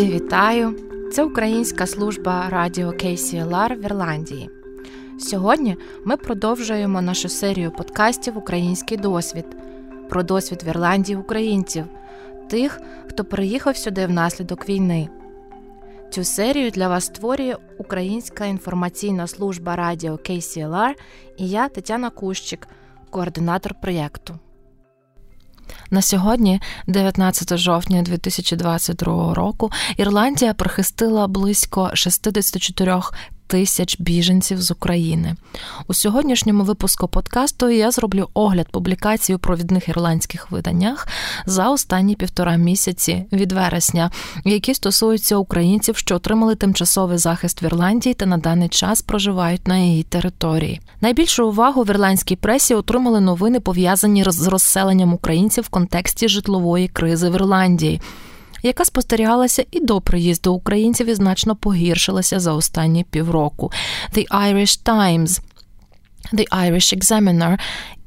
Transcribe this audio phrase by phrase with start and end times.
[0.00, 0.76] Друзі, вітаю!
[1.12, 4.50] Це українська служба радіо KCLR в Ірландії.
[5.18, 9.44] Сьогодні ми продовжуємо нашу серію подкастів Український досвід
[10.08, 11.84] про досвід в Ірландії українців,
[12.48, 15.08] тих, хто приїхав сюди внаслідок війни.
[16.10, 20.94] Цю серію для вас створює Українська інформаційна служба радіо KCLR
[21.36, 22.68] і я Тетяна Кущик,
[23.10, 24.38] координатор проєкту.
[25.90, 33.00] На сьогодні, 19 жовтня 2022 року, Ірландія прихистила близько 64
[33.50, 35.34] тисяч біженців з України.
[35.88, 41.08] У сьогоднішньому випуску подкасту я зроблю огляд публікацій у провідних ірландських виданнях
[41.46, 44.10] за останні півтора місяці від вересня,
[44.44, 49.78] які стосуються українців, що отримали тимчасовий захист в Ірландії та на даний час проживають на
[49.78, 50.80] її території.
[51.00, 57.30] Найбільшу увагу в ірландській пресі отримали новини пов'язані з розселенням українців в контексті житлової кризи
[57.30, 58.00] в Ірландії
[58.62, 63.72] яка спостерігалася і до приїзду українців і значно погіршилася за останні півроку.
[64.14, 65.40] The Irish Times
[66.32, 67.58] The Irish Examiner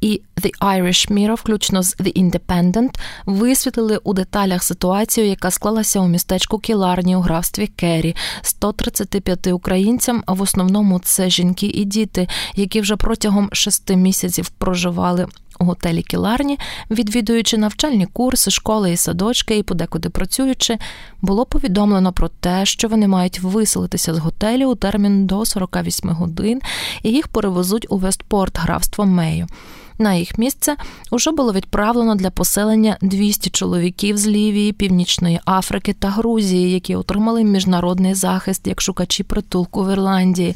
[0.01, 2.89] і The Irish Mirror, включно з The Independent,
[3.25, 8.15] висвітлили у деталях ситуацію, яка склалася у містечку Кіларні у графстві Керрі.
[8.41, 15.27] 135 українцям, в основному це жінки і діти, які вже протягом шести місяців проживали
[15.63, 16.59] у готелі Кіларні,
[16.91, 20.77] відвідуючи навчальні курси, школи і садочки, і подекуди працюючи,
[21.21, 26.61] було повідомлено про те, що вони мають виселитися з готелю у термін до 48 годин,
[27.03, 29.47] і їх перевезуть у Вестпорт, графство Мею.
[29.97, 30.75] На їх місце
[31.11, 37.43] уже було відправлено для поселення 200 чоловіків з Лівії, Північної Африки та Грузії, які отримали
[37.43, 40.55] міжнародний захист як шукачі притулку в Ірландії.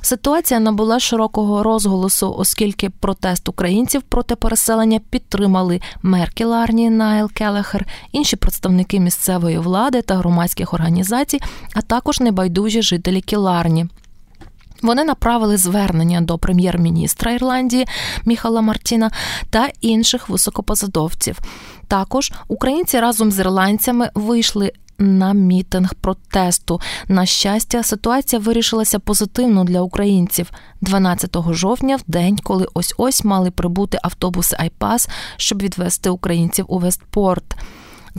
[0.00, 8.36] Ситуація набула широкого розголосу, оскільки протест українців проти переселення підтримали мер Кіларні Найл Келехер, інші
[8.36, 11.40] представники місцевої влади та громадських організацій,
[11.74, 13.86] а також небайдужі жителі Кіларні.
[14.82, 17.86] Вони направили звернення до прем'єр-міністра Ірландії
[18.24, 19.10] Міхала Мартіна
[19.50, 21.38] та інших високопосадовців.
[21.88, 26.80] Також українці разом з ірландцями вийшли на мітинг протесту.
[27.08, 30.50] На щастя, ситуація вирішилася позитивно для українців
[30.80, 36.78] 12 жовтня, в день, коли ось ось мали прибути автобуси Айпас, щоб відвести українців у
[36.78, 37.56] Вестпорт.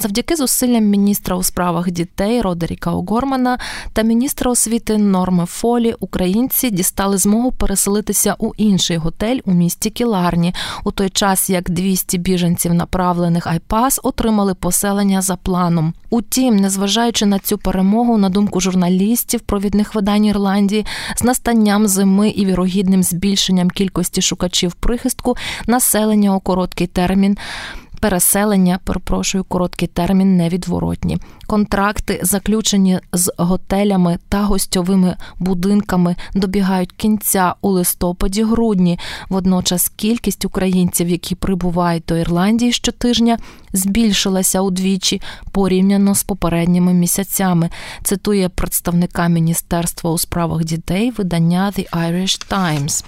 [0.02, 3.58] Завдяки зусиллям міністра у справах дітей Родеріка Огормана
[3.94, 10.54] та міністра освіти Норми Фолі українці дістали змогу переселитися у інший готель у місті Кіларні,
[10.84, 15.94] у той час як 200 біженців, направлених Айпас, отримали поселення за планом.
[16.10, 20.86] Утім, незважаючи на цю перемогу, на думку журналістів провідних видань Ірландії,
[21.16, 25.38] з настанням зими і вірогідним збільшенням кількості шукачів прихистку,
[25.68, 27.38] населення у короткий термін
[28.00, 31.18] переселення, перепрошую, короткий термін невідворотні.
[31.48, 39.00] Контракти, заключені з готелями та гостьовими будинками, добігають кінця у листопаді-грудні.
[39.30, 43.38] Водночас кількість українців, які прибувають до Ірландії щотижня,
[43.74, 45.22] збільшилася удвічі
[45.52, 47.70] порівняно з попередніми місяцями.
[48.04, 53.06] Цитує представника Міністерства у справах дітей видання The Irish Times.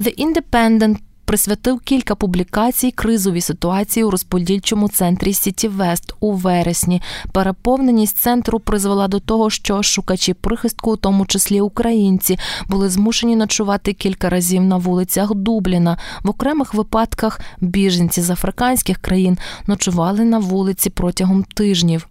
[0.00, 7.02] The Independent присвятив кілька публікацій кризовій ситуації у розподільчому центрі Сіті Вест у вересні.
[7.32, 13.92] Переповненість центру призвела до того, що шукачі прихистку, у тому числі українці, були змушені ночувати
[13.92, 15.98] кілька разів на вулицях Дубліна.
[16.22, 22.08] В окремих випадках біженці з африканських країн ночували на вулиці протягом тижнів.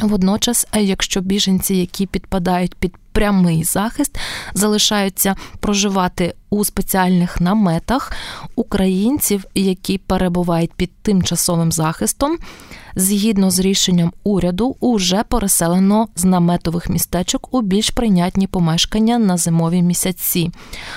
[0.00, 4.18] Водночас, якщо біженці, які підпадають під прямий захист,
[4.54, 8.12] залишаються проживати у спеціальних наметах
[8.56, 12.38] українців, які перебувають під тимчасовим захистом,
[12.96, 19.82] згідно з рішенням уряду, уже переселено з наметових містечок у більш прийнятні помешкання на зимові
[19.82, 20.50] місяці.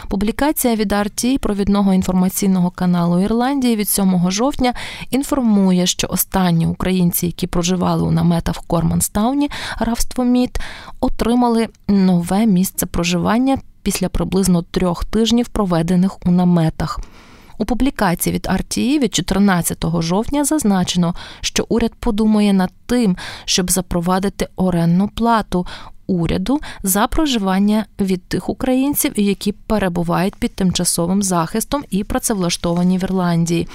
[0.07, 4.73] Публікація від RT, провідного інформаційного каналу Ірландії від 7 жовтня
[5.09, 10.59] інформує, що останні українці, які проживали у наметах в Корманстауні, графство Міт,
[10.99, 11.67] отримали
[12.05, 16.99] нове місце проживання після приблизно трьох тижнів, проведених у наметах.
[17.57, 24.47] У публікації від RTE від 14 жовтня зазначено, що уряд подумає над тим, щоб запровадити
[24.55, 25.65] оренну плату
[26.07, 33.67] уряду за проживання від тих українців, які перебувають під тимчасовим захистом і працевлаштовані в Ірландії.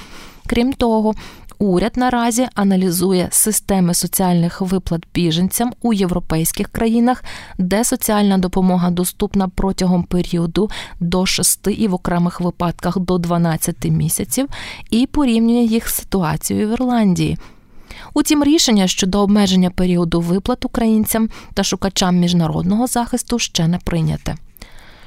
[0.47, 1.15] Крім того,
[1.61, 7.25] уряд наразі аналізує системи соціальних виплат біженцям у європейських країнах,
[7.59, 10.71] де соціальна допомога доступна протягом періоду
[11.01, 14.49] до 6 і в окремих випадках до 12 місяців,
[14.91, 17.39] і порівнює їх з ситуацією в Ірландії.
[18.15, 24.37] Утім, рішення щодо обмеження періоду виплат українцям та шукачам міжнародного захисту ще не прийняте.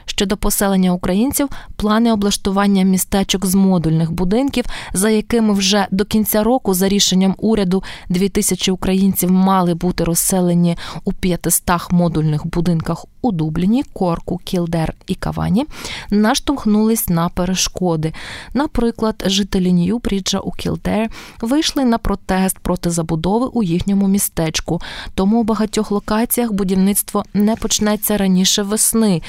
[0.05, 6.73] Щодо поселення українців, плани облаштування містечок з модульних будинків, за якими вже до кінця року,
[6.73, 13.83] за рішенням уряду, дві тисячі українців мали бути розселені у 500 модульних будинках у Дубліні,
[13.94, 15.65] Корку, Кілдер і Кавані,
[16.09, 18.13] наштовхнулись на перешкоди.
[18.53, 21.09] Наприклад, жителі Нью-Бріджа у Кілдер
[21.41, 24.81] вийшли на протест проти забудови у їхньому містечку.
[25.15, 29.21] Тому у багатьох локаціях будівництво не почнеться раніше весни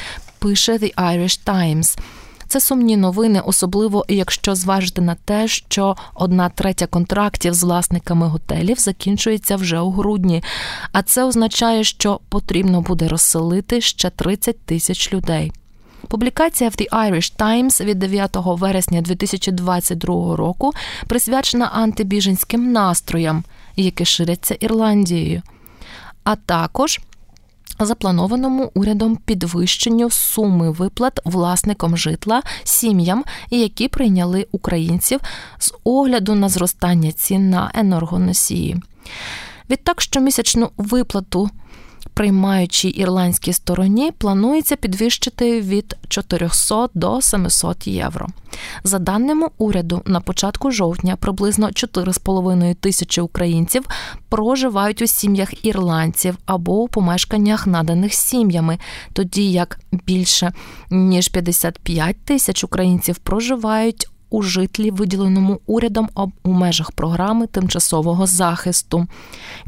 [0.44, 1.99] пише The Irish Times.
[2.49, 8.79] Це сумні новини, особливо якщо зважити на те, що одна третя контрактів з власниками готелів
[8.79, 10.43] закінчується вже у грудні.
[10.93, 15.52] А це означає, що потрібно буде розселити ще 30 тисяч людей.
[16.08, 20.73] Публікація в The Irish Times від 9 вересня 2022 року
[21.06, 23.44] присвячена антибіженським настроям,
[23.76, 25.43] які ширяться Ірландією.
[26.25, 27.00] А також
[27.81, 35.21] запланованому урядом підвищенню суми виплат власникам житла сім'ям, які прийняли українців
[35.59, 38.76] з огляду на зростання цін на енергоносії.
[39.70, 41.50] Відтак, щомісячну виплату
[42.14, 48.26] приймаючій ірландській стороні планується підвищити від 400 до 700 євро.
[48.84, 53.87] За даними уряду, на початку жовтня приблизно 4,5 тисячі українців
[54.28, 58.78] проживають у сім'ях ірландців або у помешканнях, наданих сім'ями,
[59.12, 60.52] тоді як більше
[60.90, 66.09] ніж 55 тисяч українців проживають у житлі, виділеному урядом
[66.43, 69.07] у межах програми тимчасового захисту.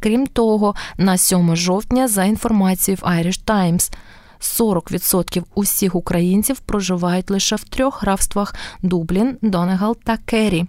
[0.01, 3.93] Крім того, на 7 жовтня, за інформацією в Irish Times,
[4.41, 10.67] 40% усіх українців проживають лише в трьох графствах Дублін, Донегал та Керрі.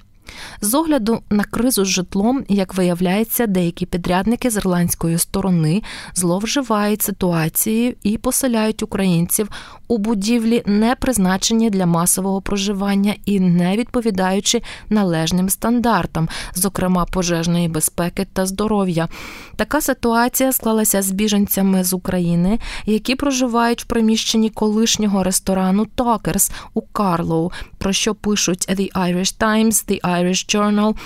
[0.62, 5.84] З огляду на кризу з житлом, як виявляється, деякі підрядники з ірландської сторони
[6.16, 9.50] зловживають ситуацією і поселяють українців
[9.88, 18.28] у будівлі, не призначені для масового проживання і не відповідаючи належним стандартам, зокрема пожежної безпеки
[18.34, 19.08] та здоров'я.
[19.56, 26.82] Така ситуація склалася з біженцями з України, які проживають в приміщенні колишнього ресторану Токерс у
[26.82, 27.52] Карлоу,
[27.87, 30.97] про що пишуть The Irish Times, The Irish Journal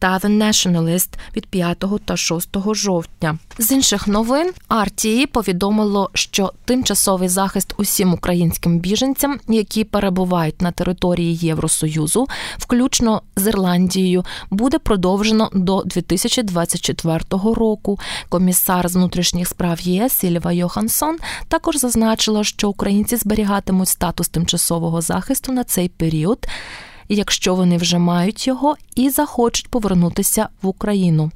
[0.00, 3.38] та The Nationalist від 5 та 6 жовтня.
[3.58, 11.36] З інших новин RTE повідомило, що тимчасовий захист усім українським біженцям, які перебувають на території
[11.36, 12.26] Євросоюзу,
[12.58, 17.98] включно з Ірландією, буде продовжено до 2024 року.
[18.28, 21.18] Комісар з внутрішніх справ ЄС Сільва Йохансон
[21.48, 26.46] також зазначила, що українці зберігатимуть статус тимчасового захисту на цей період
[27.14, 31.30] якщо вони вже мають його і захочуть повернутися в Україну.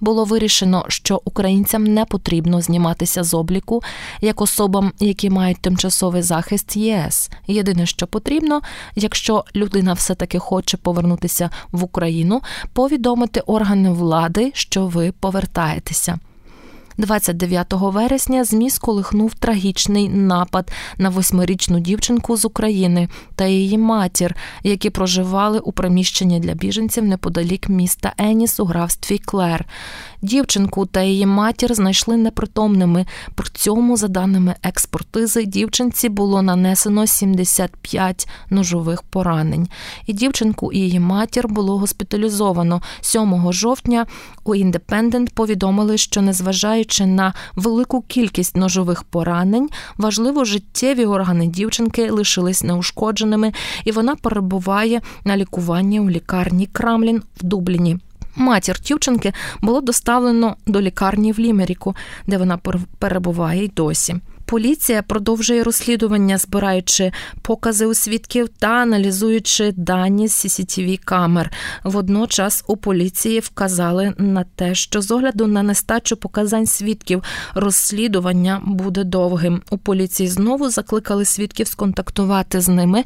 [0.00, 3.82] Було вирішено, що українцям не потрібно зніматися з обліку
[4.20, 7.30] як особам, які мають тимчасовий захист ЄС.
[7.46, 8.60] Єдине, що потрібно,
[8.94, 12.42] якщо людина все-таки хоче повернутися в Україну,
[12.72, 16.18] повідомити органи влади, що ви повертаєтеся.
[16.98, 24.90] 29 вересня зміст колихнув трагічний напад на восьмирічну дівчинку з України та її матір, які
[24.90, 29.66] проживали у приміщенні для біженців неподалік міста Еніс у графстві Клер.
[30.22, 33.06] Дівчинку та її матір знайшли непритомними.
[33.34, 39.68] При цьому, за даними експертизи, дівчинці було нанесено 75 ножових поранень.
[40.06, 44.06] І дівчинку і її матір було госпіталізовано 7 жовтня.
[44.44, 52.62] У індепендент повідомили, що незважаючи на велику кількість ножових поранень, важливо життєві органи дівчинки лишились
[52.62, 53.52] неушкодженими,
[53.84, 57.98] і вона перебуває на лікуванні у лікарні Крамлін в Дубліні.
[58.36, 61.96] Матір Тівченки було доставлено до лікарні в Лімеріку,
[62.26, 62.58] де вона
[62.98, 64.16] перебуває й досі.
[64.52, 67.12] Поліція продовжує розслідування, збираючи
[67.42, 71.50] покази у свідків та аналізуючи дані з cctv камер.
[71.84, 77.22] Водночас у поліції вказали на те, що з огляду на нестачу показань свідків
[77.54, 79.62] розслідування буде довгим.
[79.70, 83.04] У поліції знову закликали свідків сконтактувати з ними,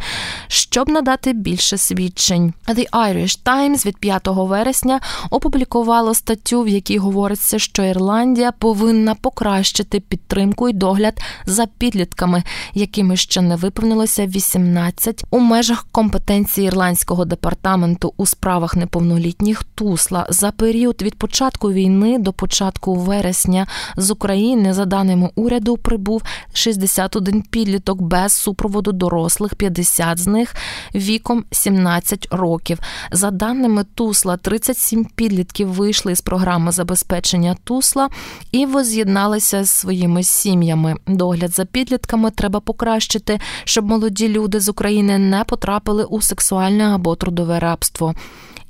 [0.49, 2.53] щоб надати більше свідчень.
[2.69, 5.01] The Irish Times від 5 вересня
[5.31, 12.43] опублікувало статтю, в якій говориться, що Ірландія повинна покращити підтримку і догляд за підлітками,
[12.75, 20.51] якими ще не виповнилося 18 у межах компетенції ірландського департаменту у справах неповнолітніх Тусла за
[20.51, 28.03] період від початку війни до початку вересня з України, за даними уряду, прибув 61 підліток
[28.03, 30.55] без супроводу дорослих, 50 з них
[30.95, 32.79] віком 17 років.
[33.13, 38.09] За даними Тусла, 37 підлітків вийшли з програми забезпечення Тусла
[38.53, 40.95] і воз'єдналися з своїми сім'ями.
[41.07, 47.17] Догляд за підлітками треба покращити, щоб молоді люди з України не потрапили у сексуальне або
[47.17, 48.15] трудове рабство.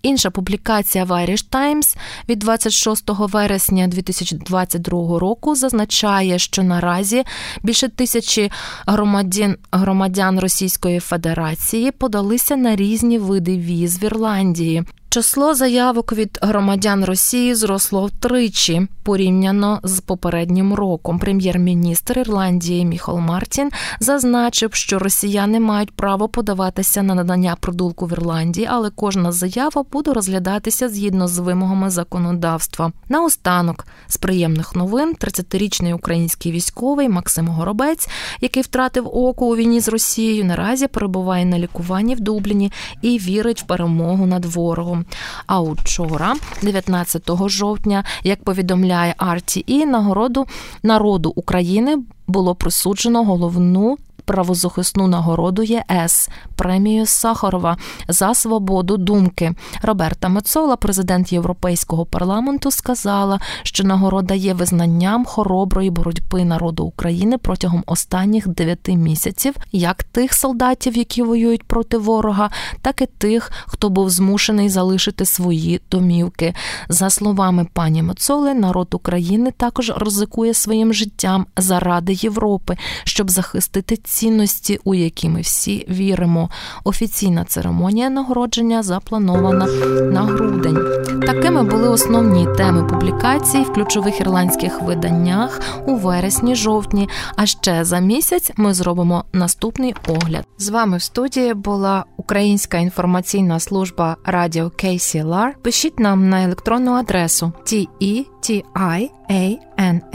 [0.07, 1.97] Інша публікація в Irish Times
[2.29, 7.25] від 26 вересня 2022 року зазначає, що наразі
[7.63, 8.51] більше тисячі
[8.87, 14.85] громадян громадян Російської Федерації подалися на різні види віз в Ірландії.
[15.17, 21.19] Число заявок від громадян Росії зросло втричі порівняно з попереднім роком.
[21.19, 23.71] Прем'єр-міністр Ірландії Міхол Мартін
[24.01, 30.13] зазначив, що росіяни мають право подаватися на надання продулку в Ірландії, але кожна заява буде
[30.13, 32.93] розглядатися згідно з вимогами законодавства.
[33.09, 38.09] Наостанок з приємних новин 30-річний український військовий Максим Горобець,
[38.41, 43.63] який втратив око у війні з Росією, наразі перебуває на лікуванні в Дубліні і вірить
[43.63, 45.06] в перемогу над ворогом.
[45.47, 50.47] А учора, 19 жовтня, як повідомляє RTE, нагороду
[50.83, 51.97] народу України
[52.27, 57.77] було присуджено головну правозахисну нагороду ЄС, премію Сахарова
[58.09, 59.55] за свободу думки.
[59.83, 67.83] Роберта Мецола, президент Європейського парламенту, сказала, що нагорода є визнанням хороброї боротьби народу України протягом
[67.87, 72.51] останніх дев'яти місяців, як тих солдатів, які воюють проти ворога,
[72.83, 76.55] так і тих, хто був змушений залишити свої домівки.
[76.89, 84.81] За словами пані Мецоли, народ України також ризикує своїм життям заради Європи, щоб захистити цінності,
[84.85, 86.51] у які ми всі віримо.
[86.85, 89.67] Офіційна церемонія нагородження запланована
[90.13, 90.79] на грудень.
[91.27, 97.09] Такими були основні теми публікацій в ключових ірландських виданнях у вересні-жовтні.
[97.37, 100.45] А ще за місяць ми зробимо наступний огляд.
[100.59, 105.53] З вами в студії була Українська інформаційна служба радіо KCLR.
[105.63, 107.53] Пишіть нам на електронну адресу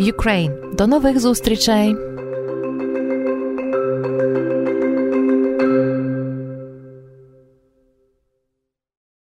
[0.00, 0.74] Ukraine.
[0.74, 2.13] До нових зустрічей!